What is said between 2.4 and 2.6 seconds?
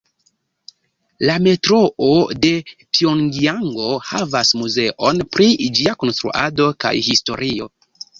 de